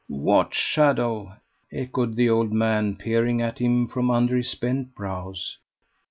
[0.09, 1.33] "What shadow!"
[1.71, 5.57] echoed the old man, peering at him from under his bent brows.